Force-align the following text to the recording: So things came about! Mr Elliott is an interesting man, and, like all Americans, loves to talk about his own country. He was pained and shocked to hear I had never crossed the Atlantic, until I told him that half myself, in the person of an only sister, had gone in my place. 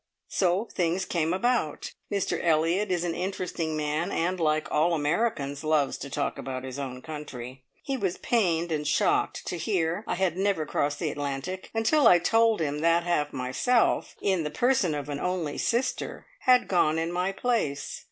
So 0.29 0.65
things 0.73 1.05
came 1.05 1.31
about! 1.31 1.93
Mr 2.11 2.43
Elliott 2.43 2.89
is 2.89 3.03
an 3.03 3.13
interesting 3.13 3.77
man, 3.77 4.11
and, 4.11 4.39
like 4.39 4.67
all 4.71 4.95
Americans, 4.95 5.63
loves 5.63 5.95
to 5.99 6.09
talk 6.09 6.39
about 6.39 6.63
his 6.63 6.79
own 6.79 7.03
country. 7.03 7.65
He 7.83 7.97
was 7.97 8.17
pained 8.17 8.71
and 8.71 8.87
shocked 8.87 9.45
to 9.45 9.59
hear 9.59 10.03
I 10.07 10.15
had 10.15 10.37
never 10.37 10.65
crossed 10.65 10.97
the 10.97 11.11
Atlantic, 11.11 11.69
until 11.75 12.07
I 12.07 12.17
told 12.17 12.61
him 12.61 12.79
that 12.79 13.03
half 13.03 13.31
myself, 13.31 14.15
in 14.23 14.43
the 14.43 14.49
person 14.49 14.95
of 14.95 15.07
an 15.07 15.19
only 15.19 15.59
sister, 15.59 16.25
had 16.45 16.67
gone 16.67 16.97
in 16.97 17.11
my 17.11 17.31
place. 17.31 17.99